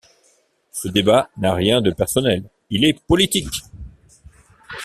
Ce 0.71 0.87
débat 0.87 1.29
n’a 1.37 1.53
rien 1.53 1.79
de 1.79 1.91
personnel, 1.91 2.49
il 2.71 2.85
est 2.85 2.99
politique. 3.05 3.61